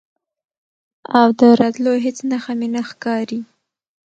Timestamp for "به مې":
2.53-2.67